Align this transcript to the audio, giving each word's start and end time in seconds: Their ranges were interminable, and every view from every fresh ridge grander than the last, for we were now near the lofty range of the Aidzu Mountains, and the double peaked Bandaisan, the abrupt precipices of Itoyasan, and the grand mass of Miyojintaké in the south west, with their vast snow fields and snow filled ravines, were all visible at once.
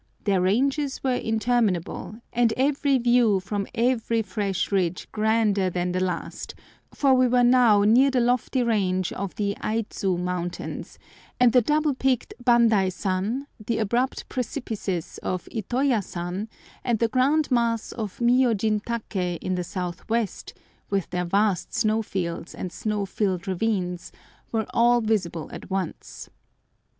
Their 0.23 0.41
ranges 0.41 1.03
were 1.03 1.13
interminable, 1.13 2.15
and 2.33 2.55
every 2.57 2.97
view 2.97 3.39
from 3.39 3.67
every 3.75 4.23
fresh 4.23 4.71
ridge 4.71 5.07
grander 5.11 5.69
than 5.69 5.91
the 5.91 5.99
last, 5.99 6.55
for 6.91 7.13
we 7.13 7.27
were 7.27 7.43
now 7.43 7.83
near 7.83 8.09
the 8.09 8.19
lofty 8.19 8.63
range 8.63 9.13
of 9.13 9.35
the 9.35 9.55
Aidzu 9.63 10.17
Mountains, 10.17 10.97
and 11.39 11.53
the 11.53 11.61
double 11.61 11.93
peaked 11.93 12.33
Bandaisan, 12.43 13.45
the 13.63 13.77
abrupt 13.77 14.27
precipices 14.27 15.19
of 15.21 15.47
Itoyasan, 15.51 16.47
and 16.83 16.97
the 16.97 17.07
grand 17.07 17.51
mass 17.51 17.91
of 17.91 18.17
Miyojintaké 18.17 19.37
in 19.37 19.53
the 19.53 19.63
south 19.63 20.09
west, 20.09 20.55
with 20.89 21.11
their 21.11 21.25
vast 21.25 21.75
snow 21.75 22.01
fields 22.01 22.55
and 22.55 22.71
snow 22.71 23.05
filled 23.05 23.47
ravines, 23.47 24.11
were 24.51 24.65
all 24.73 25.01
visible 25.01 25.47
at 25.53 25.69
once. 25.69 26.27